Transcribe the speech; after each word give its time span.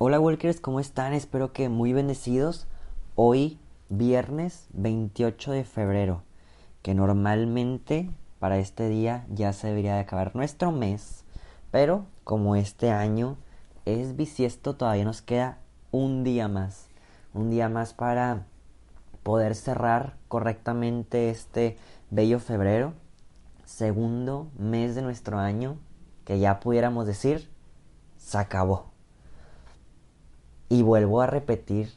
Hola 0.00 0.20
Walkers, 0.20 0.60
¿cómo 0.60 0.78
están? 0.78 1.12
Espero 1.12 1.52
que 1.52 1.68
muy 1.68 1.92
bendecidos. 1.92 2.68
Hoy, 3.16 3.58
viernes 3.88 4.68
28 4.72 5.50
de 5.50 5.64
febrero, 5.64 6.22
que 6.82 6.94
normalmente 6.94 8.08
para 8.38 8.58
este 8.58 8.88
día 8.88 9.26
ya 9.28 9.52
se 9.52 9.66
debería 9.66 9.94
de 9.94 10.02
acabar 10.02 10.36
nuestro 10.36 10.70
mes, 10.70 11.24
pero 11.72 12.06
como 12.22 12.54
este 12.54 12.92
año 12.92 13.38
es 13.86 14.14
bisiesto, 14.14 14.76
todavía 14.76 15.04
nos 15.04 15.20
queda 15.20 15.58
un 15.90 16.22
día 16.22 16.46
más. 16.46 16.86
Un 17.34 17.50
día 17.50 17.68
más 17.68 17.92
para 17.92 18.46
poder 19.24 19.56
cerrar 19.56 20.14
correctamente 20.28 21.28
este 21.28 21.76
bello 22.10 22.38
febrero, 22.38 22.92
segundo 23.64 24.46
mes 24.56 24.94
de 24.94 25.02
nuestro 25.02 25.40
año, 25.40 25.76
que 26.24 26.38
ya 26.38 26.60
pudiéramos 26.60 27.04
decir, 27.04 27.50
se 28.16 28.38
acabó. 28.38 28.87
Y 30.68 30.82
vuelvo 30.82 31.22
a 31.22 31.26
repetir 31.26 31.90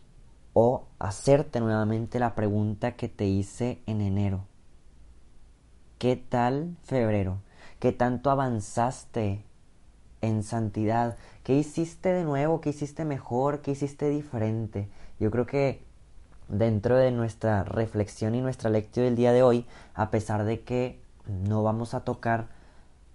o 0.53 0.85
hacerte 0.99 1.59
nuevamente 1.59 2.19
la 2.19 2.35
pregunta 2.35 2.93
que 2.93 3.09
te 3.09 3.25
hice 3.25 3.81
en 3.85 4.01
enero. 4.01 4.45
¿Qué 5.97 6.15
tal 6.15 6.77
febrero? 6.83 7.39
¿Qué 7.79 7.91
tanto 7.91 8.31
avanzaste 8.31 9.43
en 10.21 10.43
santidad? 10.43 11.17
¿Qué 11.43 11.55
hiciste 11.55 12.13
de 12.13 12.23
nuevo? 12.23 12.61
¿Qué 12.61 12.69
hiciste 12.69 13.05
mejor? 13.05 13.61
¿Qué 13.61 13.71
hiciste 13.71 14.09
diferente? 14.09 14.89
Yo 15.19 15.31
creo 15.31 15.45
que 15.45 15.83
dentro 16.47 16.95
de 16.95 17.11
nuestra 17.11 17.63
reflexión 17.63 18.35
y 18.35 18.41
nuestra 18.41 18.69
lectura 18.69 19.05
del 19.05 19.15
día 19.15 19.33
de 19.33 19.43
hoy, 19.43 19.65
a 19.93 20.11
pesar 20.11 20.45
de 20.45 20.61
que 20.61 21.01
no 21.27 21.61
vamos 21.61 21.93
a 21.93 22.05
tocar 22.05 22.47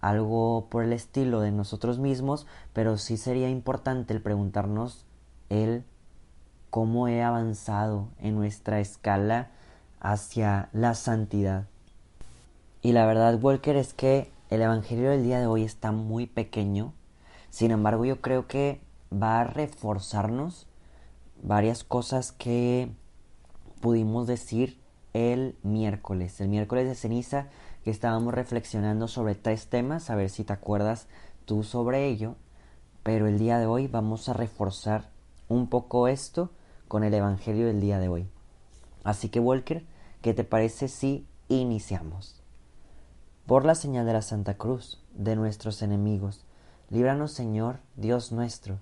algo 0.01 0.69
por 0.71 0.85
el 0.85 0.93
estilo 0.93 1.41
de 1.41 1.51
nosotros 1.51 1.99
mismos, 1.99 2.47
pero 2.75 2.99
sí 2.99 3.17
sería 3.17 3.49
importante 3.49 4.13
el 4.13 4.23
preguntarnos 4.23 5.06
el 5.49 5.85
cómo 6.71 7.09
he 7.09 7.23
avanzado 7.23 8.09
en 8.19 8.35
nuestra 8.35 8.81
escala 8.81 9.51
hacia 10.01 10.69
la 10.73 10.95
santidad. 10.95 11.67
Y 12.83 12.93
la 12.93 13.07
verdad, 13.07 13.43
Walker, 13.43 13.77
es 13.77 13.95
que 13.95 14.31
el 14.51 14.63
Evangelio 14.63 15.11
del 15.11 15.25
día 15.25 15.41
de 15.41 15.47
hoy 15.47 15.65
está 15.65 15.91
muy 15.91 16.27
pequeño, 16.27 16.93
sin 17.51 17.71
embargo 17.71 18.05
yo 18.05 18.21
creo 18.21 18.47
que 18.47 18.81
va 19.13 19.41
a 19.41 19.45
reforzarnos 19.45 20.67
varias 21.43 21.83
cosas 21.83 22.33
que 22.33 22.91
pudimos 23.81 24.27
decir 24.27 24.79
el 25.15 25.57
miércoles, 25.63 26.41
el 26.41 26.49
miércoles 26.49 26.87
de 26.87 26.95
ceniza, 26.95 27.49
que 27.85 27.91
estábamos 27.91 28.35
reflexionando 28.35 29.09
sobre 29.09 29.35
tres 29.35 29.69
temas, 29.69 30.11
a 30.11 30.15
ver 30.15 30.29
si 30.29 30.45
te 30.45 30.53
acuerdas 30.53 31.09
tú 31.45 31.63
sobre 31.63 32.07
ello, 32.07 32.37
pero 33.03 33.27
el 33.27 33.39
día 33.39 33.59
de 33.59 33.67
hoy 33.67 33.87
vamos 33.87 34.29
a 34.29 34.33
reforzar 34.33 35.16
un 35.49 35.69
poco 35.69 36.09
esto 36.09 36.51
con 36.89 37.05
el 37.05 37.15
Evangelio 37.15 37.67
del 37.67 37.81
día 37.81 37.99
de 37.99 38.09
hoy. 38.09 38.29
Así 39.05 39.29
que 39.29 39.41
Walker, 39.41 39.85
¿qué 40.23 40.35
te 40.35 40.45
parece 40.45 40.89
si 40.89 41.27
iniciamos? 41.49 42.43
Por 43.47 43.65
la 43.65 43.75
señal 43.75 44.07
de 44.07 44.13
la 44.13 44.23
Santa 44.23 44.55
Cruz, 44.55 45.03
de 45.15 45.37
nuestros 45.37 45.83
enemigos, 45.83 46.45
líbranos 46.91 47.33
Señor, 47.33 47.79
Dios 47.95 48.33
nuestro, 48.33 48.81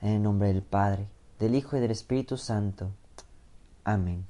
en 0.00 0.10
el 0.10 0.22
nombre 0.22 0.48
del 0.48 0.62
Padre, 0.62 1.08
del 1.38 1.54
Hijo 1.54 1.76
y 1.76 1.80
del 1.80 1.90
Espíritu 1.90 2.36
Santo. 2.36 2.90
Amén. 3.82 4.26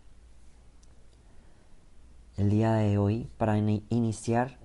El 2.36 2.50
día 2.50 2.72
de 2.72 2.98
hoy, 2.98 3.28
para 3.36 3.58
iniciar 3.58 4.58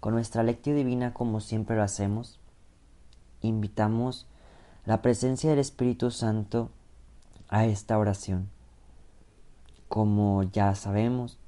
con 0.00 0.14
nuestra 0.14 0.42
lectura 0.42 0.76
divina 0.76 1.12
como 1.12 1.40
siempre 1.40 1.76
lo 1.76 1.82
hacemos, 1.82 2.40
invitamos 3.42 4.26
la 4.84 5.00
presencia 5.00 5.48
del 5.50 5.60
Espíritu 5.60 6.10
Santo 6.10 6.70
a 7.48 7.66
esta 7.66 7.98
oración. 7.98 8.50
Como 9.88 10.42
ya 10.42 10.74
sabemos, 10.74 11.38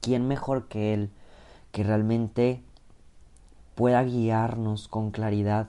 ¿quién 0.00 0.26
mejor 0.26 0.66
que 0.66 0.92
Él 0.92 1.10
que 1.70 1.84
realmente 1.84 2.64
pueda 3.76 4.02
guiarnos 4.02 4.88
con 4.88 5.12
claridad 5.12 5.68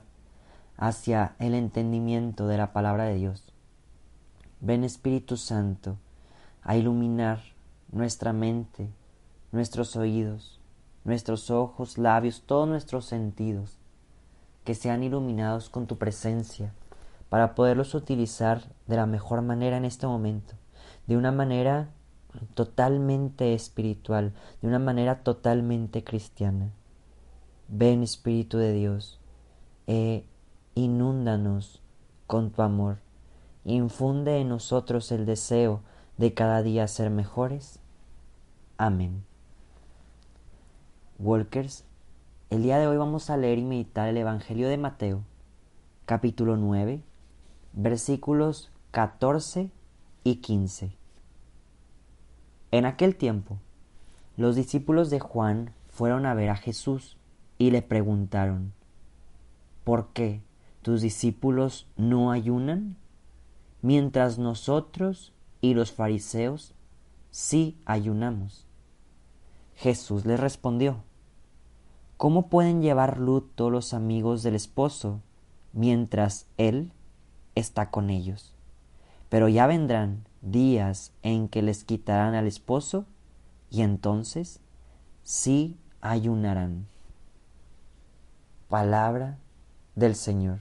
hacia 0.76 1.36
el 1.38 1.54
entendimiento 1.54 2.48
de 2.48 2.58
la 2.58 2.74
palabra 2.74 3.04
de 3.04 3.16
Dios? 3.16 3.54
Ven 4.60 4.84
Espíritu 4.84 5.38
Santo 5.38 5.98
a 6.64 6.78
iluminar 6.78 7.44
nuestra 7.92 8.34
mente, 8.34 8.90
nuestros 9.52 9.96
oídos, 9.96 10.60
nuestros 11.04 11.52
ojos, 11.52 12.00
labios, 12.00 12.42
todos 12.48 12.68
nuestros 12.68 13.06
sentidos 13.06 13.81
que 14.64 14.76
sean 14.76 15.04
iluminados 15.04 15.70
con 15.70 15.88
tu 15.88 15.98
presencia, 15.98 16.74
para 17.30 17.56
poderlos 17.56 17.96
utilizar 17.96 18.64
de 18.88 18.98
la 18.98 19.06
mejor 19.06 19.42
manera 19.42 19.78
en 19.78 19.86
este 19.86 20.06
momento, 20.06 20.54
de 21.08 21.18
una 21.18 21.32
manera 21.32 21.90
totalmente 22.54 23.54
espiritual, 23.54 24.34
de 24.62 24.68
una 24.68 24.80
manera 24.80 25.24
totalmente 25.24 26.04
cristiana. 26.04 26.72
Ven 27.68 28.04
Espíritu 28.04 28.58
de 28.58 28.74
Dios, 28.74 29.20
e 29.88 30.26
inúndanos 30.76 31.82
con 32.28 32.52
tu 32.52 32.62
amor, 32.62 32.98
infunde 33.66 34.40
en 34.40 34.50
nosotros 34.50 35.12
el 35.12 35.26
deseo 35.26 35.82
de 36.18 36.34
cada 36.34 36.62
día 36.62 36.88
ser 36.88 37.10
mejores. 37.10 37.80
Amén. 38.78 39.24
Walkers 41.20 41.86
el 42.52 42.64
día 42.64 42.80
de 42.80 42.88
hoy 42.88 42.98
vamos 42.98 43.30
a 43.30 43.38
leer 43.38 43.60
y 43.60 43.64
meditar 43.64 44.10
el 44.10 44.18
Evangelio 44.18 44.68
de 44.68 44.78
Mateo, 44.78 45.24
capítulo 46.06 46.58
9, 46.58 47.02
versículos 47.72 48.72
14 48.92 49.72
y 50.26 50.36
15. 50.36 50.92
En 52.72 52.86
aquel 52.86 53.16
tiempo, 53.16 53.58
los 54.36 54.58
discípulos 54.58 55.10
de 55.10 55.22
Juan 55.22 55.72
fueron 55.88 56.26
a 56.26 56.34
ver 56.34 56.50
a 56.50 56.58
Jesús 56.58 57.16
y 57.58 57.72
le 57.72 57.82
preguntaron, 57.82 58.74
¿por 59.86 60.10
qué 60.10 60.42
tus 60.82 61.02
discípulos 61.02 61.88
no 61.96 62.34
ayunan? 62.34 62.98
Mientras 63.82 64.40
nosotros 64.40 65.32
y 65.62 65.74
los 65.74 65.94
fariseos 65.94 66.74
sí 67.30 67.78
ayunamos. 67.86 68.68
Jesús 69.78 70.26
les 70.26 70.38
respondió, 70.38 71.06
¿Cómo 72.22 72.50
pueden 72.50 72.84
llevar 72.84 73.18
luto 73.18 73.72
los 73.72 73.96
amigos 73.96 74.44
del 74.44 74.54
esposo 74.54 75.22
mientras 75.74 76.46
él 76.58 76.92
está 77.56 77.90
con 77.90 78.12
ellos? 78.12 78.54
Pero 79.30 79.48
ya 79.48 79.66
vendrán 79.66 80.24
días 80.44 81.14
en 81.24 81.48
que 81.48 81.64
les 81.64 81.84
quitarán 81.84 82.36
al 82.36 82.46
esposo 82.46 83.06
y 83.72 83.82
entonces 83.82 84.60
sí 85.24 85.80
ayunarán. 86.00 86.86
Palabra 88.70 89.40
del 89.96 90.14
Señor. 90.14 90.60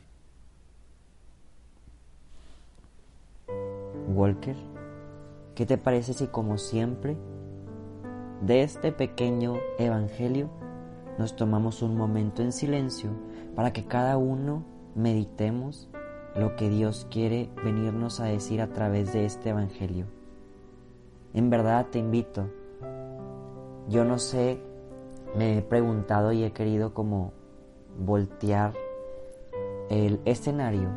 Walker, 4.09 4.57
¿qué 5.55 5.67
te 5.67 5.77
parece 5.77 6.15
si 6.15 6.27
como 6.27 6.57
siempre 6.57 7.19
de 8.41 8.63
este 8.63 8.93
pequeño 8.93 9.59
evangelio 9.79 10.49
nos 11.21 11.37
tomamos 11.37 11.83
un 11.83 11.99
momento 11.99 12.41
en 12.41 12.51
silencio 12.51 13.11
para 13.55 13.75
que 13.75 13.85
cada 13.85 14.17
uno 14.17 14.65
meditemos 14.95 15.91
lo 16.35 16.57
que 16.57 16.71
Dios 16.71 17.07
quiere 17.11 17.51
venirnos 17.63 18.21
a 18.21 18.25
decir 18.25 18.63
a 18.63 18.69
través 18.69 19.13
de 19.13 19.27
este 19.27 19.51
Evangelio. 19.51 20.07
En 21.35 21.51
verdad 21.51 21.89
te 21.91 21.99
invito. 21.99 22.49
Yo 23.91 24.07
no 24.07 24.19
sé, 24.19 24.63
me 25.37 25.59
he 25.59 25.63
preguntado 25.63 26.33
y 26.33 26.43
he 26.43 26.53
querido 26.53 26.95
como 26.95 27.35
voltear 27.99 28.73
el 29.91 30.23
escenario 30.25 30.89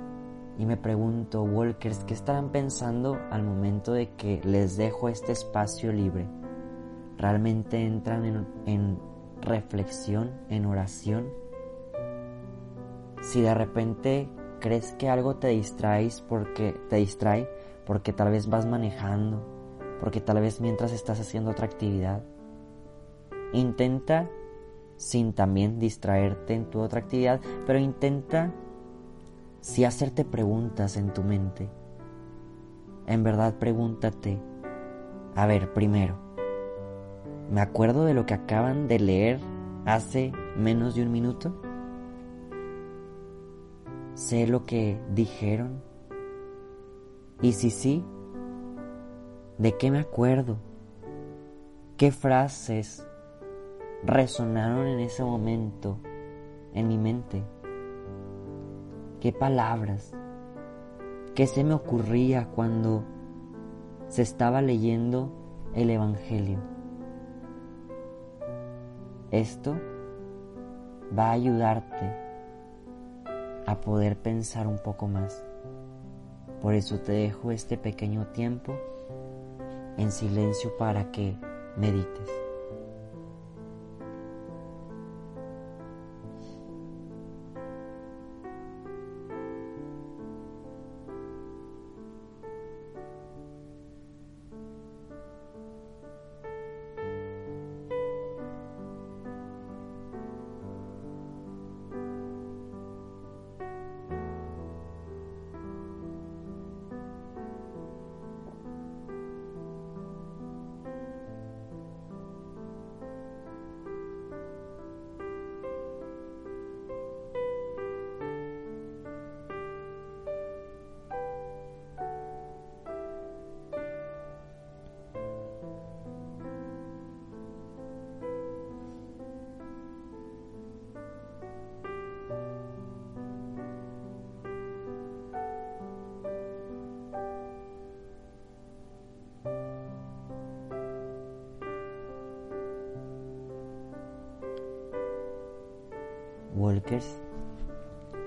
y 0.57 0.65
me 0.65 0.77
pregunto, 0.77 1.43
Walkers, 1.43 2.05
¿qué 2.05 2.13
estarán 2.13 2.49
pensando 2.49 3.19
al 3.29 3.43
momento 3.43 3.91
de 3.91 4.11
que 4.11 4.39
les 4.45 4.77
dejo 4.77 5.09
este 5.09 5.33
espacio 5.33 5.91
libre? 5.91 6.29
¿Realmente 7.17 7.85
entran 7.85 8.23
en, 8.23 8.47
en 8.65 9.12
reflexión, 9.43 10.31
en 10.49 10.65
oración. 10.65 11.27
Si 13.21 13.41
de 13.41 13.53
repente 13.53 14.29
crees 14.59 14.93
que 14.93 15.09
algo 15.09 15.35
te 15.35 15.49
distraes 15.49 16.21
porque 16.21 16.73
te 16.89 16.97
distrae 16.97 17.49
porque 17.85 18.13
tal 18.13 18.31
vez 18.31 18.47
vas 18.47 18.65
manejando, 18.65 19.43
porque 19.99 20.21
tal 20.21 20.39
vez 20.39 20.61
mientras 20.61 20.91
estás 20.91 21.19
haciendo 21.19 21.51
otra 21.51 21.65
actividad, 21.65 22.23
intenta 23.51 24.29
sin 24.95 25.33
también 25.33 25.79
distraerte 25.79 26.53
en 26.53 26.69
tu 26.69 26.79
otra 26.79 26.99
actividad, 26.99 27.41
pero 27.65 27.79
intenta 27.79 28.51
si 29.59 29.83
hacerte 29.85 30.25
preguntas 30.25 30.97
en 30.97 31.13
tu 31.13 31.23
mente. 31.23 31.69
En 33.05 33.23
verdad 33.23 33.55
pregúntate, 33.59 34.39
a 35.35 35.45
ver, 35.45 35.73
primero, 35.73 36.22
¿Me 37.53 37.61
acuerdo 37.61 38.05
de 38.05 38.15
lo 38.15 38.25
que 38.25 38.33
acaban 38.33 38.87
de 38.87 38.97
leer 38.97 39.39
hace 39.85 40.31
menos 40.57 40.95
de 40.95 41.03
un 41.03 41.11
minuto? 41.11 41.53
¿Sé 44.15 44.47
lo 44.47 44.63
que 44.63 44.99
dijeron? 45.13 45.83
Y 47.43 47.51
si 47.51 47.69
sí, 47.69 48.03
¿de 49.59 49.77
qué 49.77 49.91
me 49.91 49.99
acuerdo? 49.99 50.57
¿Qué 51.95 52.11
frases 52.11 53.07
resonaron 54.03 54.87
en 54.87 55.01
ese 55.01 55.23
momento 55.23 55.99
en 56.73 56.87
mi 56.87 56.97
mente? 56.97 57.43
¿Qué 59.19 59.31
palabras? 59.31 60.11
¿Qué 61.35 61.45
se 61.45 61.63
me 61.63 61.75
ocurría 61.75 62.47
cuando 62.47 63.03
se 64.07 64.23
estaba 64.23 64.63
leyendo 64.63 65.31
el 65.75 65.91
Evangelio? 65.91 66.72
Esto 69.33 69.75
va 71.17 71.29
a 71.29 71.31
ayudarte 71.31 72.15
a 73.65 73.81
poder 73.81 74.15
pensar 74.15 74.67
un 74.67 74.77
poco 74.77 75.07
más. 75.07 75.43
Por 76.61 76.75
eso 76.75 76.99
te 76.99 77.13
dejo 77.13 77.49
este 77.51 77.75
pequeño 77.75 78.27
tiempo 78.27 78.77
en 79.97 80.11
silencio 80.11 80.77
para 80.77 81.09
que 81.09 81.35
medites. 81.77 82.42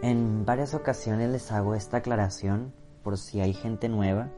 En 0.03 0.45
varias 0.45 0.75
ocasiones 0.75 1.31
les 1.31 1.51
hago 1.53 1.75
esta 1.75 1.99
aclaración 1.99 2.73
por 3.03 3.19
si 3.19 3.41
hay 3.41 3.53
gente 3.53 3.89
nueva. 3.89 4.29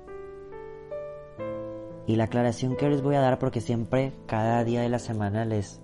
Y 2.07 2.17
la 2.17 2.25
aclaración 2.25 2.77
que 2.77 2.89
les 2.89 3.03
voy 3.03 3.17
a 3.17 3.21
dar 3.21 3.39
porque 3.39 3.61
siempre 3.61 4.15
cada 4.27 4.65
día 4.65 4.81
de 4.81 4.89
la 4.89 4.99
semana 4.99 5.45
les 5.45 5.81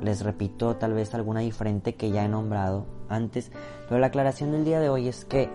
les 0.00 0.24
repito 0.24 0.76
tal 0.76 0.94
vez 0.94 1.14
alguna 1.14 1.40
diferente 1.40 1.94
que 1.94 2.10
ya 2.10 2.24
he 2.24 2.28
nombrado 2.28 2.86
antes, 3.08 3.52
pero 3.88 4.00
la 4.00 4.08
aclaración 4.08 4.50
del 4.50 4.64
día 4.64 4.80
de 4.80 4.88
hoy 4.88 5.08
es 5.08 5.24
que 5.24 5.50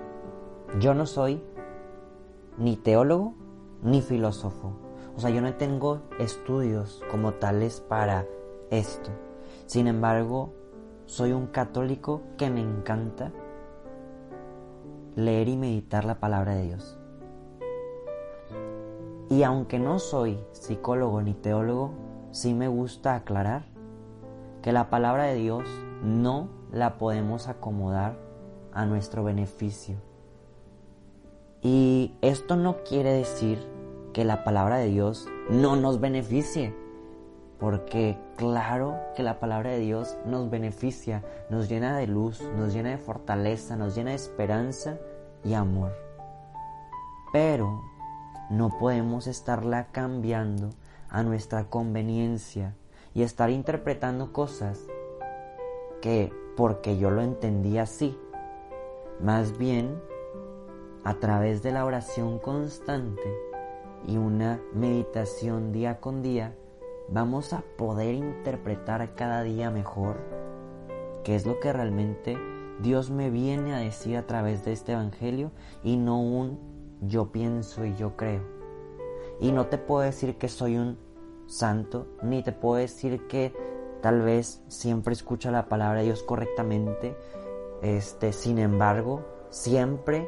yo 0.80 0.94
no 0.94 1.06
soy 1.06 1.44
ni 2.58 2.78
teólogo 2.78 3.34
ni 3.84 4.02
filósofo. 4.02 4.74
O 5.16 5.20
sea, 5.20 5.32
yo 5.32 5.42
no 5.42 5.54
tengo 5.56 6.02
estudios 6.20 7.02
como 7.10 7.34
tales 7.34 7.82
para 7.82 8.26
esto. 8.70 9.10
Sin 9.66 9.88
embargo, 9.88 10.54
soy 11.08 11.32
un 11.32 11.48
católico 11.48 12.22
que 12.38 12.50
me 12.50 12.62
encanta 12.62 13.32
leer 15.16 15.48
y 15.48 15.56
meditar 15.58 16.06
la 16.06 16.20
palabra 16.20 16.54
de 16.54 16.64
Dios. 16.64 17.00
Y 19.30 19.44
aunque 19.44 19.80
no 19.80 20.00
soy 20.00 20.38
psicólogo 20.52 21.22
ni 21.22 21.34
teólogo, 21.34 21.92
sí 22.32 22.54
me 22.54 22.68
gusta 22.68 23.16
aclarar 23.16 23.64
que 24.62 24.72
la 24.74 24.90
palabra 24.90 25.24
de 25.24 25.36
Dios 25.36 25.68
no 26.04 26.50
la 26.72 26.98
podemos 26.98 27.48
acomodar 27.48 28.18
a 28.74 28.86
nuestro 28.86 29.24
beneficio. 29.24 29.96
Y 31.62 32.16
esto 32.22 32.58
no 32.58 32.84
quiere 32.84 33.12
decir 33.12 33.60
que 34.14 34.26
la 34.26 34.44
palabra 34.44 34.78
de 34.78 34.88
Dios 34.90 35.28
no 35.50 35.76
nos 35.78 36.00
beneficie 36.00 36.76
porque 37.60 38.18
claro 38.36 39.00
que 39.16 39.24
la 39.24 39.40
palabra 39.40 39.72
de 39.72 39.80
Dios 39.80 40.18
nos 40.26 40.50
beneficia, 40.50 41.24
nos 41.50 41.68
llena 41.68 41.98
de 41.98 42.08
luz, 42.08 42.42
nos 42.56 42.74
llena 42.74 42.92
de 42.92 42.98
fortaleza, 42.98 43.76
nos 43.76 43.96
llena 43.96 44.12
de 44.12 44.18
esperanza 44.18 45.00
y 45.44 45.54
amor. 45.54 45.94
Pero 47.34 47.82
no 48.50 48.70
podemos 48.78 49.28
estarla 49.28 49.88
cambiando 49.88 50.70
a 51.10 51.24
nuestra 51.24 51.66
conveniencia 51.66 52.76
y 53.14 53.24
estar 53.24 53.50
interpretando 53.50 54.32
cosas 54.32 54.86
que 56.02 56.32
porque 56.56 56.98
yo 56.98 57.10
lo 57.10 57.22
entendí 57.22 57.78
así. 57.78 58.18
Más 59.22 59.58
bien, 59.58 60.00
a 61.04 61.16
través 61.16 61.64
de 61.64 61.72
la 61.72 61.86
oración 61.86 62.38
constante 62.38 63.34
y 64.08 64.18
una 64.18 64.62
meditación 64.74 65.72
día 65.72 66.00
con 66.00 66.22
día, 66.22 66.56
vamos 67.10 67.54
a 67.54 67.64
poder 67.78 68.16
interpretar 68.16 69.16
cada 69.16 69.44
día 69.44 69.70
mejor 69.72 70.18
qué 71.24 71.36
es 71.36 71.46
lo 71.46 71.60
que 71.60 71.74
realmente 71.74 72.38
Dios 72.82 73.10
me 73.10 73.30
viene 73.30 73.74
a 73.74 73.80
decir 73.80 74.18
a 74.18 74.28
través 74.28 74.64
de 74.66 74.74
este 74.74 74.94
Evangelio 74.94 75.52
y 75.84 75.98
no 75.98 76.22
un 76.22 76.60
yo 77.02 77.32
pienso 77.32 77.86
y 77.86 77.96
yo 77.96 78.16
creo. 78.16 78.42
Y 79.40 79.52
no 79.52 79.68
te 79.68 79.78
puedo 79.78 80.02
decir 80.02 80.38
que 80.38 80.48
soy 80.48 80.78
un 80.78 80.98
santo, 81.48 82.08
ni 82.24 82.44
te 82.44 82.52
puedo 82.52 82.76
decir 82.76 83.28
que 83.28 83.54
tal 84.02 84.22
vez 84.22 84.64
siempre 84.68 85.14
escucha 85.14 85.52
la 85.52 85.70
palabra 85.70 86.00
de 86.00 86.06
Dios 86.06 86.24
correctamente. 86.24 87.18
Este, 87.82 88.34
sin 88.34 88.58
embargo, 88.58 89.26
siempre 89.50 90.28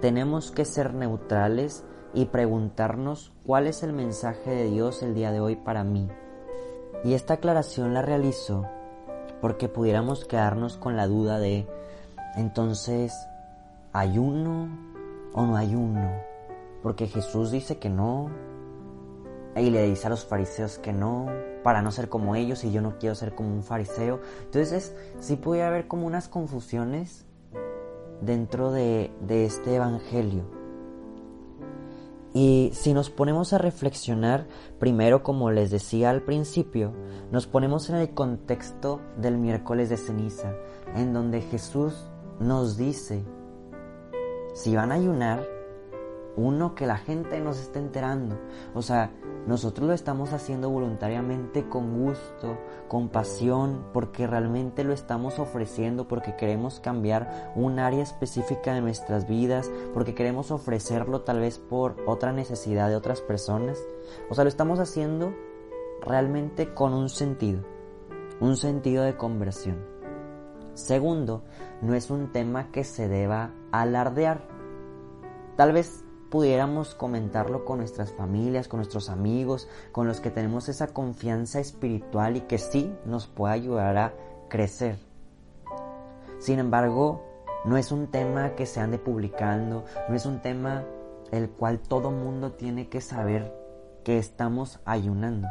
tenemos 0.00 0.50
que 0.50 0.64
ser 0.64 0.94
neutrales 0.94 1.84
y 2.14 2.26
preguntarnos 2.26 3.32
cuál 3.44 3.66
es 3.66 3.82
el 3.82 3.92
mensaje 3.92 4.50
de 4.50 4.70
Dios 4.70 5.02
el 5.02 5.14
día 5.14 5.32
de 5.32 5.40
hoy 5.40 5.56
para 5.56 5.84
mí. 5.84 6.08
Y 7.04 7.14
esta 7.14 7.34
aclaración 7.34 7.94
la 7.94 8.02
realizo 8.02 8.66
porque 9.40 9.68
pudiéramos 9.68 10.24
quedarnos 10.24 10.76
con 10.76 10.96
la 10.96 11.06
duda 11.06 11.38
de, 11.38 11.66
entonces, 12.36 13.14
¿hay 13.92 14.18
uno 14.18 14.68
o 15.32 15.46
no 15.46 15.56
hay 15.56 15.74
uno? 15.74 16.10
Porque 16.82 17.06
Jesús 17.06 17.50
dice 17.50 17.78
que 17.78 17.88
no, 17.88 18.30
y 19.56 19.70
le 19.70 19.84
dice 19.84 20.06
a 20.06 20.10
los 20.10 20.24
fariseos 20.24 20.78
que 20.78 20.92
no, 20.92 21.26
para 21.62 21.82
no 21.82 21.92
ser 21.92 22.08
como 22.08 22.34
ellos, 22.34 22.64
y 22.64 22.72
yo 22.72 22.80
no 22.80 22.98
quiero 22.98 23.14
ser 23.14 23.34
como 23.34 23.50
un 23.54 23.62
fariseo. 23.62 24.20
Entonces, 24.44 24.94
sí 25.20 25.36
puede 25.36 25.62
haber 25.62 25.88
como 25.88 26.06
unas 26.06 26.28
confusiones 26.28 27.26
dentro 28.20 28.72
de, 28.72 29.12
de 29.20 29.44
este 29.44 29.76
evangelio. 29.76 30.57
Y 32.34 32.70
si 32.74 32.92
nos 32.92 33.10
ponemos 33.10 33.52
a 33.52 33.58
reflexionar, 33.58 34.46
primero 34.78 35.22
como 35.22 35.50
les 35.50 35.70
decía 35.70 36.10
al 36.10 36.22
principio, 36.22 36.92
nos 37.32 37.46
ponemos 37.46 37.88
en 37.90 37.96
el 37.96 38.14
contexto 38.14 39.00
del 39.16 39.38
miércoles 39.38 39.88
de 39.88 39.96
ceniza, 39.96 40.54
en 40.94 41.12
donde 41.12 41.40
Jesús 41.40 41.94
nos 42.38 42.76
dice, 42.76 43.24
si 44.54 44.76
van 44.76 44.92
a 44.92 44.96
ayunar, 44.96 45.57
uno 46.38 46.76
que 46.76 46.86
la 46.86 46.96
gente 46.96 47.40
nos 47.40 47.58
esté 47.58 47.80
enterando. 47.80 48.38
O 48.74 48.80
sea, 48.80 49.10
nosotros 49.46 49.88
lo 49.88 49.94
estamos 49.94 50.32
haciendo 50.32 50.70
voluntariamente 50.70 51.68
con 51.68 52.00
gusto, 52.00 52.56
con 52.86 53.08
pasión, 53.08 53.86
porque 53.92 54.26
realmente 54.26 54.84
lo 54.84 54.92
estamos 54.92 55.38
ofreciendo, 55.40 56.06
porque 56.06 56.36
queremos 56.36 56.78
cambiar 56.78 57.52
un 57.56 57.80
área 57.80 58.02
específica 58.02 58.72
de 58.72 58.80
nuestras 58.80 59.26
vidas, 59.26 59.70
porque 59.92 60.14
queremos 60.14 60.50
ofrecerlo 60.52 61.22
tal 61.22 61.40
vez 61.40 61.58
por 61.58 61.96
otra 62.06 62.32
necesidad 62.32 62.88
de 62.88 62.96
otras 62.96 63.20
personas. 63.20 63.78
O 64.30 64.34
sea, 64.34 64.44
lo 64.44 64.48
estamos 64.48 64.78
haciendo 64.78 65.34
realmente 66.02 66.72
con 66.72 66.94
un 66.94 67.08
sentido, 67.08 67.64
un 68.40 68.56
sentido 68.56 69.02
de 69.02 69.16
conversión. 69.16 69.84
Segundo, 70.74 71.42
no 71.82 71.94
es 71.94 72.10
un 72.10 72.30
tema 72.30 72.70
que 72.70 72.84
se 72.84 73.08
deba 73.08 73.50
alardear. 73.72 74.46
Tal 75.56 75.72
vez 75.72 76.04
pudiéramos 76.30 76.94
comentarlo 76.94 77.64
con 77.64 77.78
nuestras 77.78 78.12
familias, 78.12 78.68
con 78.68 78.78
nuestros 78.78 79.08
amigos, 79.08 79.68
con 79.92 80.06
los 80.06 80.20
que 80.20 80.30
tenemos 80.30 80.68
esa 80.68 80.88
confianza 80.88 81.60
espiritual 81.60 82.36
y 82.36 82.42
que 82.42 82.58
sí 82.58 82.94
nos 83.04 83.26
puede 83.26 83.54
ayudar 83.54 83.96
a 83.96 84.14
crecer. 84.48 84.98
Sin 86.38 86.58
embargo, 86.58 87.24
no 87.64 87.76
es 87.76 87.92
un 87.92 88.08
tema 88.08 88.54
que 88.54 88.66
se 88.66 88.80
ande 88.80 88.98
publicando, 88.98 89.84
no 90.08 90.14
es 90.14 90.26
un 90.26 90.40
tema 90.40 90.84
el 91.32 91.50
cual 91.50 91.80
todo 91.80 92.10
mundo 92.10 92.52
tiene 92.52 92.88
que 92.88 93.00
saber 93.00 93.54
que 94.04 94.18
estamos 94.18 94.80
ayunando. 94.84 95.48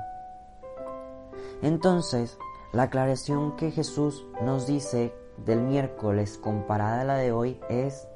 Entonces, 1.62 2.38
la 2.72 2.84
aclaración 2.84 3.56
que 3.56 3.72
Jesús 3.72 4.26
nos 4.42 4.68
dice 4.68 5.14
del 5.46 5.62
miércoles 5.62 6.38
comparada 6.38 7.02
a 7.02 7.06
la 7.06 7.16
de 7.18 7.32
hoy 7.32 7.60
es, 7.70 8.08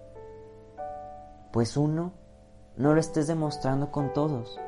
pues 1.51 1.77
uno, 1.77 2.13
no 2.81 2.93
lo 2.93 2.99
estés 2.99 3.27
demostrando 3.27 3.91
con 3.91 4.11
todos. 4.11 4.59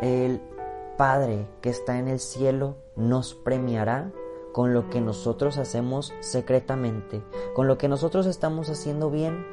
El 0.00 0.40
Padre 0.96 1.46
que 1.60 1.68
está 1.68 1.98
en 1.98 2.08
el 2.08 2.20
cielo 2.20 2.76
nos 2.96 3.34
premiará 3.34 4.10
con 4.52 4.72
lo 4.72 4.88
que 4.88 5.02
nosotros 5.02 5.58
hacemos 5.58 6.14
secretamente, 6.20 7.22
con 7.54 7.66
lo 7.66 7.76
que 7.76 7.88
nosotros 7.88 8.24
estamos 8.26 8.70
haciendo 8.70 9.10
bien. 9.10 9.44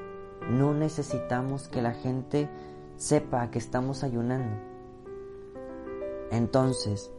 No 0.50 0.74
necesitamos 0.74 1.68
que 1.68 1.82
la 1.82 1.94
gente 1.94 2.50
sepa 2.96 3.50
que 3.50 3.60
estamos 3.60 4.04
ayunando. 4.04 4.56
Entonces, 6.32 7.12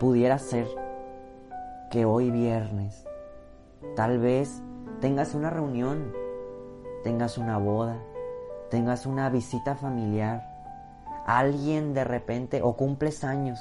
pudiera 0.00 0.38
ser 0.38 0.66
que 1.90 2.04
hoy 2.04 2.30
viernes 2.30 3.04
tal 3.94 4.18
vez 4.18 4.62
tengas 5.00 5.34
una 5.34 5.50
reunión, 5.50 6.12
tengas 7.04 7.38
una 7.38 7.58
boda, 7.58 8.02
tengas 8.70 9.04
una 9.04 9.28
visita 9.28 9.74
familiar, 9.74 10.46
alguien 11.26 11.92
de 11.92 12.04
repente 12.04 12.62
o 12.62 12.76
cumples 12.76 13.24
años. 13.24 13.60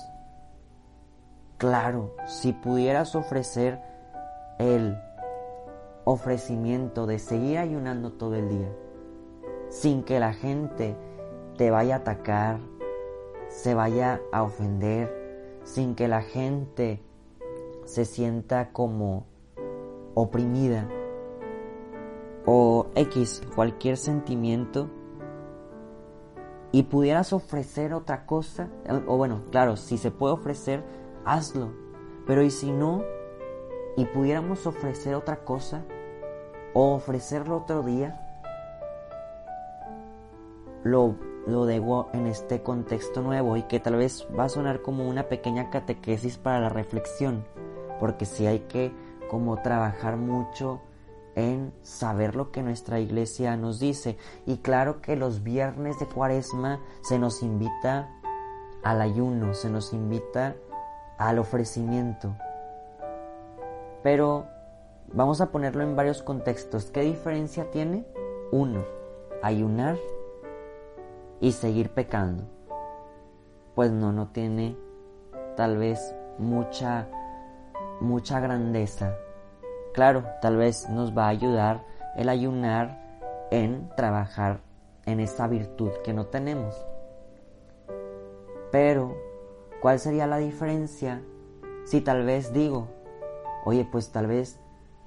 Claro, 1.57 2.15
si 2.25 2.53
pudieras 2.53 3.15
ofrecer 3.15 3.81
el 4.59 4.97
ofrecimiento 6.05 7.05
de 7.05 7.19
seguir 7.19 7.57
ayunando 7.57 8.13
todo 8.13 8.35
el 8.35 8.47
día, 8.49 8.69
sin 9.69 10.03
que 10.03 10.19
la 10.19 10.33
gente 10.33 10.95
te 11.57 11.69
vaya 11.71 11.95
a 11.95 11.99
atacar, 11.99 12.59
se 13.49 13.73
vaya 13.73 14.21
a 14.31 14.43
ofender, 14.43 15.59
sin 15.63 15.95
que 15.95 16.07
la 16.07 16.21
gente 16.21 17.03
se 17.83 18.05
sienta 18.05 18.71
como 18.71 19.25
oprimida 20.13 20.87
o 22.45 22.87
X, 22.95 23.41
cualquier 23.55 23.97
sentimiento, 23.97 24.89
y 26.71 26.83
pudieras 26.83 27.33
ofrecer 27.33 27.93
otra 27.93 28.25
cosa, 28.25 28.67
o 29.07 29.17
bueno, 29.17 29.41
claro, 29.51 29.75
si 29.75 29.97
se 29.97 30.11
puede 30.11 30.33
ofrecer, 30.33 30.83
hazlo, 31.25 31.69
pero 32.27 32.43
y 32.43 32.51
si 32.51 32.71
no, 32.71 33.03
y 33.97 34.05
pudiéramos 34.05 34.67
ofrecer 34.67 35.15
otra 35.15 35.43
cosa, 35.43 35.83
o 36.73 36.93
ofrecerlo 36.93 37.57
otro 37.57 37.81
día, 37.81 38.25
lo, 40.83 41.15
lo 41.47 41.65
debo 41.65 42.09
en 42.13 42.27
este 42.27 42.61
contexto 42.61 43.21
nuevo 43.21 43.57
y 43.57 43.63
que 43.63 43.79
tal 43.79 43.95
vez 43.95 44.27
va 44.37 44.45
a 44.45 44.49
sonar 44.49 44.81
como 44.81 45.09
una 45.09 45.23
pequeña 45.23 45.69
catequesis 45.71 46.37
para 46.37 46.59
la 46.59 46.69
reflexión, 46.69 47.45
porque 47.99 48.25
si 48.25 48.45
hay 48.45 48.59
que 48.59 48.93
como 49.29 49.61
trabajar 49.61 50.17
mucho 50.17 50.81
en 51.39 51.73
saber 51.81 52.35
lo 52.35 52.51
que 52.51 52.63
nuestra 52.63 52.99
iglesia 52.99 53.55
nos 53.57 53.79
dice. 53.79 54.17
Y 54.45 54.57
claro 54.57 55.01
que 55.01 55.15
los 55.15 55.43
viernes 55.43 55.99
de 55.99 56.07
cuaresma 56.07 56.79
se 57.01 57.19
nos 57.19 57.41
invita 57.41 58.09
al 58.83 59.01
ayuno, 59.01 59.53
se 59.53 59.69
nos 59.69 59.93
invita 59.93 60.55
al 61.17 61.39
ofrecimiento. 61.39 62.35
Pero 64.03 64.47
vamos 65.13 65.41
a 65.41 65.51
ponerlo 65.51 65.83
en 65.83 65.95
varios 65.95 66.21
contextos. 66.21 66.85
¿Qué 66.85 67.01
diferencia 67.01 67.69
tiene? 67.71 68.05
Uno, 68.51 68.83
ayunar 69.41 69.97
y 71.41 71.51
seguir 71.51 71.89
pecando. 71.89 72.43
Pues 73.75 73.91
no, 73.91 74.11
no 74.11 74.29
tiene 74.29 74.77
tal 75.55 75.77
vez 75.77 76.15
mucha, 76.37 77.07
mucha 77.99 78.39
grandeza 78.39 79.15
Claro, 79.93 80.23
tal 80.41 80.57
vez 80.57 80.87
nos 80.89 81.17
va 81.17 81.25
a 81.25 81.29
ayudar 81.29 81.83
el 82.15 82.29
ayunar 82.29 82.99
en 83.51 83.89
trabajar 83.95 84.61
en 85.05 85.19
esa 85.19 85.47
virtud 85.47 85.91
que 86.03 86.13
no 86.13 86.27
tenemos. 86.27 86.75
Pero, 88.71 89.15
¿cuál 89.81 89.99
sería 89.99 90.27
la 90.27 90.37
diferencia 90.37 91.23
si 91.85 92.01
tal 92.01 92.23
vez 92.23 92.53
digo, 92.53 92.87
oye, 93.65 93.87
pues 93.91 94.11
tal 94.11 94.27
vez 94.27 94.59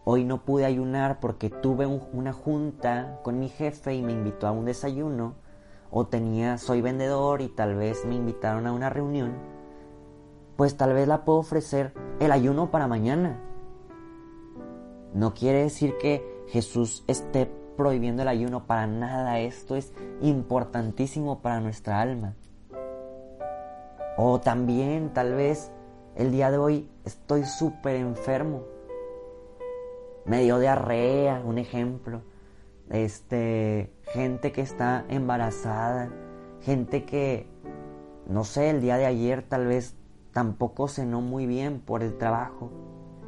hoy 0.04 0.24
no 0.24 0.44
pude 0.44 0.64
ayunar 0.64 1.20
porque 1.20 1.48
tuve 1.48 1.86
una 1.86 2.32
junta 2.32 3.20
con 3.22 3.38
mi 3.38 3.48
jefe 3.48 3.94
y 3.94 4.02
me 4.02 4.12
invitó 4.12 4.48
a 4.48 4.52
un 4.52 4.64
desayuno, 4.64 5.34
o 5.92 6.06
tenía, 6.06 6.58
soy 6.58 6.80
vendedor 6.80 7.40
y 7.40 7.48
tal 7.48 7.76
vez 7.76 8.04
me 8.04 8.16
invitaron 8.16 8.66
a 8.66 8.72
una 8.72 8.90
reunión, 8.90 9.34
pues 10.56 10.76
tal 10.76 10.92
vez 10.92 11.06
la 11.06 11.24
puedo 11.24 11.38
ofrecer 11.38 11.92
el 12.18 12.32
ayuno 12.32 12.70
para 12.70 12.88
mañana 12.88 13.38
no 15.14 15.34
quiere 15.34 15.62
decir 15.62 15.96
que 15.98 16.44
Jesús 16.48 17.04
esté 17.06 17.50
prohibiendo 17.76 18.22
el 18.22 18.28
ayuno 18.28 18.66
para 18.66 18.86
nada. 18.86 19.40
Esto 19.40 19.76
es 19.76 19.92
importantísimo 20.20 21.40
para 21.40 21.60
nuestra 21.60 22.00
alma. 22.00 22.34
O 24.16 24.40
también 24.40 25.12
tal 25.12 25.34
vez 25.34 25.70
el 26.14 26.30
día 26.30 26.50
de 26.50 26.58
hoy 26.58 26.90
estoy 27.04 27.44
súper 27.44 27.96
enfermo. 27.96 28.64
Me 30.24 30.42
dio 30.42 30.58
diarrea, 30.58 31.42
un 31.44 31.58
ejemplo. 31.58 32.22
Este, 32.90 33.92
gente 34.12 34.52
que 34.52 34.60
está 34.60 35.04
embarazada, 35.08 36.10
gente 36.60 37.04
que, 37.04 37.46
no 38.28 38.44
sé, 38.44 38.70
el 38.70 38.80
día 38.80 38.98
de 38.98 39.06
ayer 39.06 39.42
tal 39.42 39.66
vez 39.66 39.96
tampoco 40.32 40.88
cenó 40.88 41.20
muy 41.20 41.46
bien 41.46 41.80
por 41.80 42.02
el 42.02 42.16
trabajo 42.18 42.70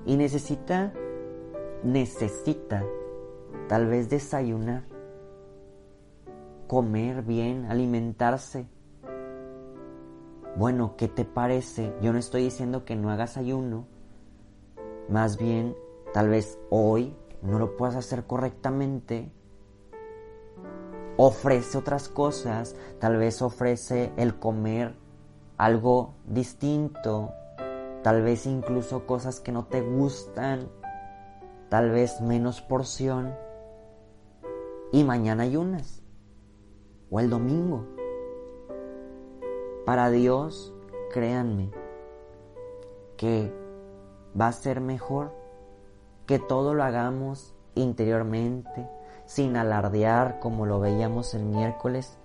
y 0.05 0.17
necesita 0.17 0.93
necesita 1.85 2.85
tal 3.69 3.87
vez 3.87 4.09
desayunar, 4.09 4.85
comer 6.67 7.23
bien, 7.23 7.67
alimentarse. 7.67 8.67
Bueno, 10.57 10.97
¿qué 10.97 11.09
te 11.09 11.25
parece? 11.25 11.93
Yo 12.01 12.13
no 12.13 12.19
estoy 12.19 12.45
diciendo 12.45 12.85
que 12.85 12.97
no 12.97 13.11
hagas 13.11 13.37
ayuno, 13.37 13.87
más 15.09 15.37
bien 15.37 15.77
tal 16.13 16.29
vez 16.29 16.59
hoy 16.71 17.15
no 17.43 17.59
lo 17.59 17.77
puedas 17.77 17.97
hacer 17.97 18.25
correctamente. 18.25 19.31
Ofrece 21.17 21.79
otras 21.79 22.09
cosas, 22.09 22.75
tal 22.99 23.17
vez 23.17 23.43
ofrece 23.43 24.13
el 24.17 24.39
comer 24.39 24.95
algo 25.59 26.15
distinto, 26.27 27.33
tal 28.03 28.23
vez 28.23 28.47
incluso 28.47 29.07
cosas 29.07 29.41
que 29.41 29.53
no 29.53 29.67
te 29.67 29.81
gustan 29.81 30.69
tal 31.75 31.91
vez 31.91 32.21
menos 32.21 32.61
porción 32.61 33.35
y 34.93 35.03
mañana 35.03 35.43
ayunas 35.43 36.05
o 37.11 37.19
el 37.19 37.29
domingo. 37.29 37.85
Para 39.85 40.09
Dios, 40.11 40.73
créanme, 41.13 41.73
que 43.17 43.53
va 44.41 44.47
a 44.47 44.53
ser 44.53 44.81
mejor 44.81 45.33
que 46.27 46.39
todo 46.39 46.75
lo 46.75 46.85
hagamos 46.85 47.57
interiormente, 47.75 48.89
sin 49.27 49.57
alardear 49.57 50.39
como 50.39 50.67
lo 50.67 50.79
veíamos 50.79 51.35
el 51.35 51.45
miércoles, 51.45 52.21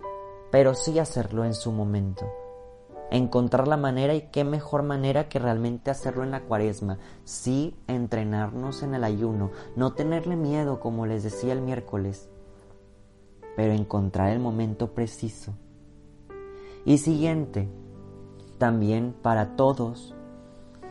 pero 0.51 0.75
sí 0.75 0.99
hacerlo 0.99 1.43
en 1.43 1.55
su 1.55 1.71
momento 1.71 2.31
encontrar 3.11 3.67
la 3.67 3.77
manera 3.77 4.13
y 4.13 4.29
qué 4.31 4.43
mejor 4.43 4.83
manera 4.83 5.29
que 5.29 5.39
realmente 5.39 5.91
hacerlo 5.91 6.23
en 6.23 6.31
la 6.31 6.41
cuaresma. 6.41 6.99
Sí, 7.23 7.75
entrenarnos 7.87 8.83
en 8.83 8.93
el 8.93 9.03
ayuno, 9.03 9.51
no 9.75 9.93
tenerle 9.93 10.35
miedo 10.35 10.79
como 10.79 11.05
les 11.05 11.23
decía 11.23 11.53
el 11.53 11.61
miércoles, 11.61 12.29
pero 13.55 13.73
encontrar 13.73 14.29
el 14.29 14.39
momento 14.39 14.93
preciso. 14.93 15.53
Y 16.85 16.99
siguiente, 16.99 17.67
también 18.57 19.13
para 19.21 19.55
todos, 19.55 20.15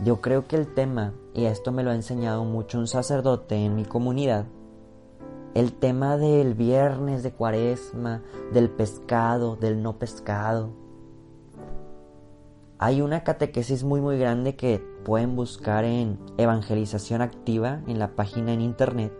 yo 0.05 0.21
creo 0.21 0.47
que 0.47 0.57
el 0.57 0.73
tema, 0.75 1.15
y 1.35 1.45
esto 1.47 1.73
me 1.73 1.83
lo 1.83 1.91
ha 1.91 1.95
enseñado 1.95 2.45
mucho 2.45 2.79
un 2.79 2.87
sacerdote 2.87 3.57
en 3.57 3.75
mi 3.75 3.85
comunidad, 3.85 4.47
el 5.55 5.73
tema 5.73 6.17
del 6.19 6.55
viernes 6.55 7.23
de 7.23 7.33
cuaresma, 7.33 8.23
del 8.53 8.71
pescado, 8.71 9.57
del 9.57 9.83
no 9.83 9.99
pescado, 9.99 10.71
hay 12.79 13.01
una 13.03 13.25
catequesis 13.25 13.83
muy 13.83 14.01
muy 14.01 14.19
grande 14.19 14.55
que 14.55 14.79
pueden 15.05 15.35
buscar 15.35 15.85
en 15.85 16.19
Evangelización 16.37 17.23
Activa 17.23 17.81
en 17.89 17.99
la 17.99 18.15
página 18.15 18.53
en 18.53 18.61
internet 18.61 19.13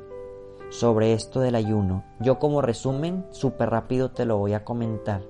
sobre 0.71 1.13
esto 1.13 1.41
del 1.41 1.55
ayuno. 1.55 2.05
Yo 2.21 2.39
como 2.39 2.63
resumen, 2.63 3.27
súper 3.31 3.71
rápido 3.71 4.11
te 4.11 4.27
lo 4.27 4.37
voy 4.37 4.53
a 4.53 4.65
comentar. 4.65 5.23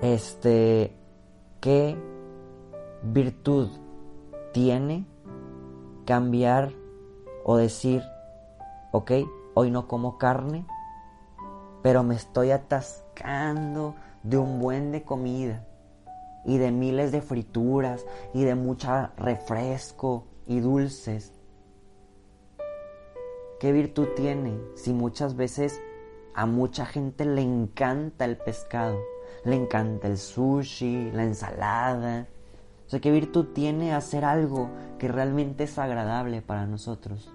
Este, 0.00 0.96
¿qué 1.60 1.96
virtud 3.02 3.68
tiene 4.52 5.06
cambiar 6.06 6.72
o 7.44 7.56
decir, 7.56 8.02
ok, 8.92 9.12
hoy 9.54 9.70
no 9.70 9.88
como 9.88 10.16
carne, 10.16 10.66
pero 11.82 12.02
me 12.02 12.14
estoy 12.14 12.50
atascando 12.50 13.94
de 14.26 14.38
un 14.38 14.58
buen 14.58 14.90
de 14.90 15.04
comida 15.04 15.64
y 16.44 16.58
de 16.58 16.72
miles 16.72 17.12
de 17.12 17.22
frituras 17.22 18.04
y 18.34 18.44
de 18.44 18.54
mucha 18.54 19.12
refresco 19.16 20.26
y 20.46 20.60
dulces. 20.60 21.32
¿Qué 23.60 23.72
virtud 23.72 24.08
tiene 24.16 24.58
si 24.74 24.92
muchas 24.92 25.36
veces 25.36 25.80
a 26.34 26.44
mucha 26.46 26.86
gente 26.86 27.24
le 27.24 27.42
encanta 27.42 28.24
el 28.24 28.36
pescado? 28.36 28.98
Le 29.44 29.54
encanta 29.54 30.08
el 30.08 30.18
sushi, 30.18 31.10
la 31.12 31.24
ensalada. 31.24 32.26
O 32.86 32.90
sea, 32.90 33.00
¿qué 33.00 33.10
virtud 33.10 33.46
tiene 33.54 33.94
hacer 33.94 34.24
algo 34.24 34.70
que 34.98 35.08
realmente 35.08 35.64
es 35.64 35.78
agradable 35.78 36.42
para 36.42 36.66
nosotros? 36.66 37.32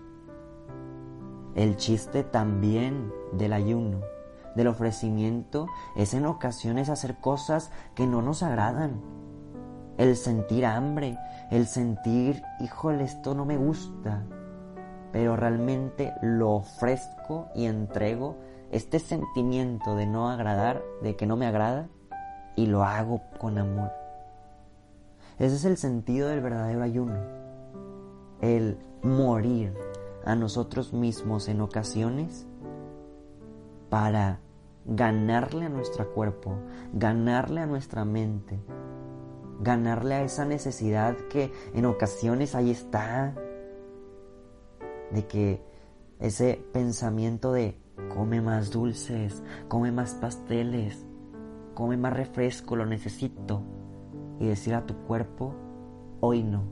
El 1.55 1.77
chiste 1.77 2.23
también 2.23 3.11
del 3.33 3.53
ayuno 3.53 4.01
del 4.55 4.67
ofrecimiento 4.67 5.67
es 5.95 6.13
en 6.13 6.25
ocasiones 6.25 6.89
hacer 6.89 7.15
cosas 7.19 7.71
que 7.95 8.07
no 8.07 8.21
nos 8.21 8.43
agradan. 8.43 9.01
El 9.97 10.15
sentir 10.15 10.65
hambre, 10.65 11.17
el 11.51 11.67
sentir, 11.67 12.41
híjole, 12.59 13.03
esto 13.03 13.35
no 13.35 13.45
me 13.45 13.57
gusta, 13.57 14.23
pero 15.11 15.35
realmente 15.35 16.13
lo 16.21 16.51
ofrezco 16.51 17.49
y 17.53 17.65
entrego 17.65 18.37
este 18.71 18.99
sentimiento 18.99 19.95
de 19.95 20.05
no 20.05 20.29
agradar, 20.29 20.81
de 21.01 21.15
que 21.15 21.25
no 21.25 21.35
me 21.35 21.45
agrada, 21.45 21.89
y 22.55 22.67
lo 22.67 22.83
hago 22.83 23.21
con 23.37 23.57
amor. 23.57 23.91
Ese 25.39 25.55
es 25.55 25.65
el 25.65 25.77
sentido 25.77 26.29
del 26.29 26.41
verdadero 26.41 26.83
ayuno, 26.83 27.19
el 28.41 28.77
morir 29.01 29.73
a 30.25 30.35
nosotros 30.35 30.93
mismos 30.93 31.47
en 31.47 31.61
ocasiones 31.61 32.47
para 33.91 34.39
ganarle 34.85 35.65
a 35.65 35.69
nuestro 35.69 36.13
cuerpo, 36.13 36.57
ganarle 36.93 37.59
a 37.59 37.65
nuestra 37.65 38.05
mente, 38.05 38.57
ganarle 39.59 40.15
a 40.15 40.23
esa 40.23 40.45
necesidad 40.45 41.17
que 41.29 41.51
en 41.73 41.83
ocasiones 41.83 42.55
ahí 42.55 42.71
está, 42.71 43.35
de 45.11 45.27
que 45.27 45.61
ese 46.19 46.65
pensamiento 46.71 47.51
de 47.51 47.81
come 48.15 48.39
más 48.39 48.71
dulces, 48.71 49.43
come 49.67 49.91
más 49.91 50.13
pasteles, 50.13 51.05
come 51.73 51.97
más 51.97 52.13
refresco, 52.13 52.77
lo 52.77 52.85
necesito, 52.85 53.61
y 54.39 54.47
decir 54.47 54.73
a 54.73 54.85
tu 54.85 54.95
cuerpo, 55.03 55.53
hoy 56.21 56.43
no. 56.43 56.63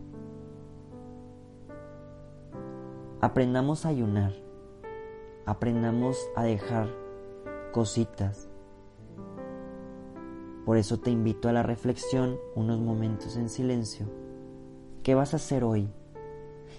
Aprendamos 3.20 3.86
a 3.86 3.90
ayunar, 3.90 4.32
aprendamos 5.46 6.18
a 6.38 6.44
dejar 6.44 6.99
cositas. 7.72 8.50
Por 10.66 10.78
eso 10.78 11.00
te 11.00 11.10
invito 11.10 11.50
a 11.50 11.54
la 11.54 11.64
reflexión, 11.64 12.38
unos 12.56 12.80
momentos 12.80 13.38
en 13.38 13.50
silencio. 13.50 14.08
¿Qué 15.04 15.16
vas 15.16 15.34
a 15.34 15.38
hacer 15.38 15.64
hoy? 15.64 15.90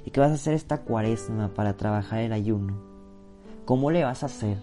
¿Y 0.05 0.11
qué 0.11 0.21
vas 0.21 0.31
a 0.31 0.35
hacer 0.35 0.55
esta 0.55 0.83
cuaresma 0.83 1.53
para 1.55 1.77
trabajar 1.77 2.21
el 2.21 2.33
ayuno? 2.33 2.81
¿Cómo 3.65 3.91
le 3.91 4.05
vas 4.05 4.23
a 4.23 4.27
hacer 4.27 4.59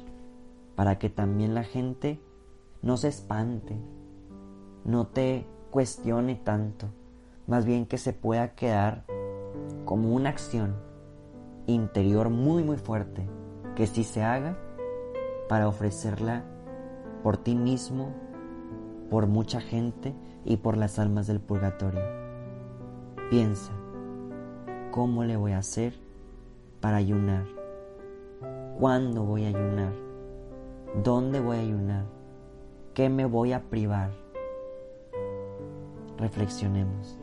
para 0.76 1.00
que 1.00 1.10
también 1.10 1.56
la 1.56 1.64
gente 1.64 2.22
no 2.82 2.98
se 2.98 3.08
espante, 3.08 3.76
no 4.86 5.08
te 5.08 5.46
cuestione 5.72 6.36
tanto, 6.36 6.88
más 7.48 7.66
bien 7.66 7.86
que 7.86 7.98
se 7.98 8.14
pueda 8.14 8.56
quedar 8.56 9.06
como 9.86 10.14
una 10.14 10.30
acción 10.30 10.76
interior 11.66 12.30
muy 12.30 12.64
muy 12.64 12.78
fuerte, 12.78 13.28
que 13.76 13.88
si 13.88 14.04
se 14.04 14.24
haga 14.24 14.58
para 15.48 15.68
ofrecerla 15.68 16.44
por 17.24 17.38
ti 17.38 17.56
mismo, 17.56 18.14
por 19.10 19.28
mucha 19.28 19.62
gente 19.62 20.14
y 20.46 20.58
por 20.58 20.78
las 20.78 21.00
almas 21.00 21.28
del 21.28 21.40
purgatorio. 21.40 22.02
Piensa, 23.30 23.72
¿cómo 24.92 25.24
le 25.24 25.38
voy 25.38 25.52
a 25.52 25.60
hacer 25.60 25.94
para 26.80 26.98
ayunar? 26.98 27.46
¿Cuándo 28.80 29.24
voy 29.24 29.46
a 29.46 29.50
ayunar? 29.50 29.94
¿Dónde 31.04 31.40
voy 31.40 31.58
a 31.58 31.62
ayunar? 31.62 32.06
¿Qué 32.94 33.10
me 33.10 33.26
voy 33.26 33.54
a 33.54 33.70
privar? 33.70 34.12
Reflexionemos. 36.18 37.20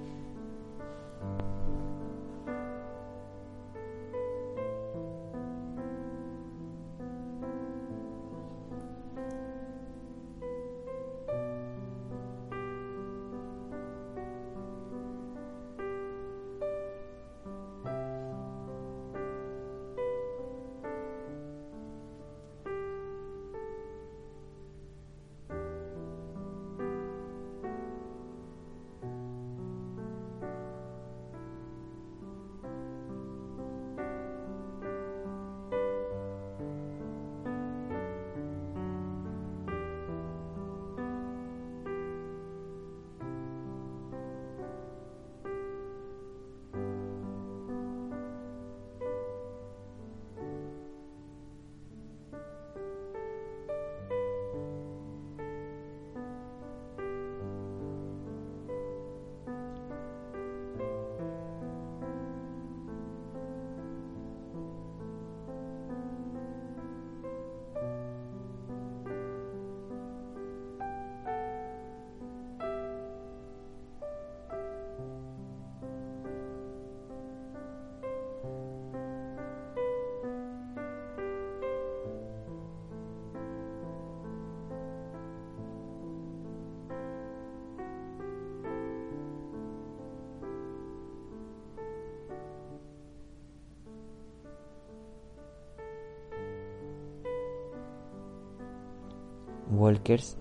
Walkers, 99.71 100.37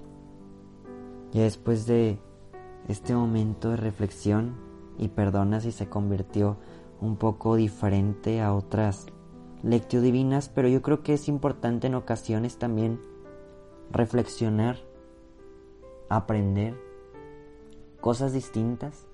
ya 1.32 1.44
después 1.44 1.86
de 1.86 2.20
este 2.88 3.14
momento 3.16 3.70
de 3.70 3.78
reflexión, 3.78 4.56
y 4.98 5.08
perdona 5.08 5.60
si 5.60 5.72
se 5.72 5.90
convirtió 5.90 6.58
un 7.02 7.18
poco 7.18 7.56
diferente 7.56 8.42
a 8.42 8.54
otras 8.54 9.08
lecturas 9.64 10.04
divinas, 10.04 10.50
pero 10.50 10.68
yo 10.68 10.82
creo 10.82 11.04
que 11.04 11.14
es 11.14 11.28
importante 11.28 11.88
en 11.88 11.96
ocasiones 11.96 12.58
también 12.58 13.02
reflexionar, 13.92 14.78
aprender 16.10 16.76
cosas 18.02 18.34
distintas. 18.34 19.08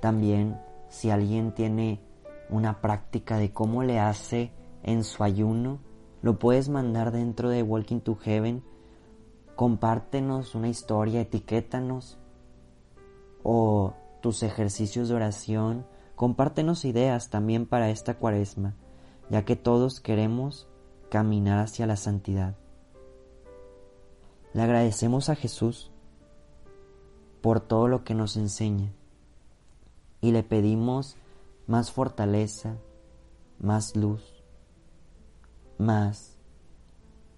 También 0.00 0.60
si 0.88 1.10
alguien 1.10 1.54
tiene 1.54 2.00
una 2.50 2.80
práctica 2.80 3.38
de 3.38 3.52
cómo 3.52 3.82
le 3.82 3.98
hace 3.98 4.52
en 4.82 5.04
su 5.04 5.22
ayuno, 5.24 5.78
lo 6.20 6.38
puedes 6.38 6.68
mandar 6.68 7.12
dentro 7.12 7.48
de 7.48 7.62
Walking 7.62 8.00
to 8.00 8.16
Heaven 8.16 8.62
compártenos 9.56 10.54
una 10.54 10.68
historia, 10.68 11.20
etiquétanos 11.20 12.18
o 13.42 13.94
tus 14.20 14.42
ejercicios 14.42 15.08
de 15.08 15.14
oración, 15.14 15.86
compártenos 16.14 16.84
ideas 16.84 17.30
también 17.30 17.66
para 17.66 17.90
esta 17.90 18.14
cuaresma, 18.14 18.74
ya 19.30 19.44
que 19.44 19.56
todos 19.56 20.00
queremos 20.00 20.68
caminar 21.10 21.58
hacia 21.58 21.86
la 21.86 21.96
santidad. 21.96 22.56
Le 24.54 24.62
agradecemos 24.62 25.28
a 25.28 25.34
Jesús 25.34 25.90
por 27.40 27.60
todo 27.60 27.88
lo 27.88 28.04
que 28.04 28.14
nos 28.14 28.36
enseña 28.36 28.92
y 30.20 30.30
le 30.30 30.42
pedimos 30.42 31.16
más 31.66 31.90
fortaleza, 31.90 32.76
más 33.58 33.96
luz, 33.96 34.44
más 35.78 36.36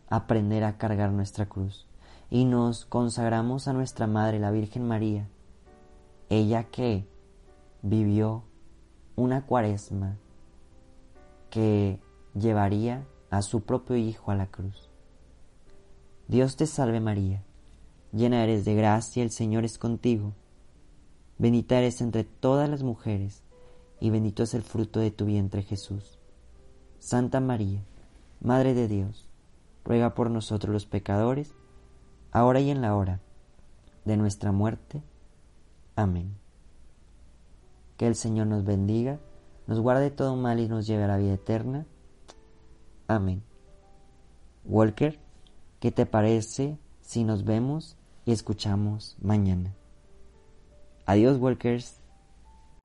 aprender 0.09 0.65
a 0.65 0.77
cargar 0.77 1.11
nuestra 1.11 1.47
cruz 1.47 1.87
y 2.31 2.45
nos 2.45 2.85
consagramos 2.85 3.69
a 3.69 3.73
nuestra 3.73 4.07
Madre, 4.07 4.39
la 4.39 4.51
Virgen 4.51 4.87
María, 4.87 5.29
ella 6.29 6.65
que 6.65 7.07
vivió 7.83 8.45
una 9.17 9.47
cuaresma 9.47 10.17
que 11.51 12.01
llevaría 12.35 13.07
a 13.31 13.43
su 13.43 13.63
propio 13.63 13.97
Hijo 13.97 14.31
a 14.31 14.35
la 14.35 14.47
cruz. 14.47 14.91
Dios 16.27 16.57
te 16.57 16.67
salve 16.67 17.01
María, 17.01 17.45
llena 18.13 18.43
eres 18.43 18.65
de 18.65 18.75
gracia, 18.75 19.23
el 19.23 19.31
Señor 19.31 19.65
es 19.65 19.79
contigo, 19.79 20.33
bendita 21.39 21.79
eres 21.79 22.01
entre 22.01 22.25
todas 22.25 22.69
las 22.69 22.83
mujeres, 22.83 23.43
y 24.01 24.11
bendito 24.11 24.43
es 24.43 24.55
el 24.55 24.63
fruto 24.63 25.01
de 25.01 25.11
tu 25.11 25.27
vientre 25.27 25.63
Jesús. 25.63 26.19
Santa 26.99 27.41
María, 27.41 27.85
Madre 28.41 28.75
de 28.75 28.89
Dios, 28.89 29.29
ruega 29.85 30.15
por 30.15 30.31
nosotros 30.31 30.73
los 30.73 30.87
pecadores, 30.87 31.55
ahora 32.35 32.61
y 32.61 32.69
en 32.71 32.83
la 32.83 32.95
hora 32.95 33.21
de 34.05 34.19
nuestra 34.19 34.53
muerte. 34.53 35.03
Amén. 35.97 36.37
Que 37.97 38.07
el 38.07 38.17
Señor 38.17 38.49
nos 38.49 38.65
bendiga, 38.65 39.21
nos 39.67 39.81
guarde 39.81 40.11
todo 40.11 40.37
mal 40.37 40.61
y 40.61 40.69
nos 40.69 40.87
lleve 40.87 41.05
a 41.05 41.09
la 41.09 41.17
vida 41.17 41.35
eterna. 41.35 41.87
Amén. 43.09 43.43
Walker, 44.65 45.19
¿qué 45.81 45.91
te 45.93 46.05
parece 46.05 46.77
si 47.01 47.25
nos 47.25 47.45
vemos 47.45 47.97
y 48.27 48.33
escuchamos 48.33 49.17
mañana? 49.23 49.73
Adiós, 51.07 51.39
Walkers. 51.39 52.04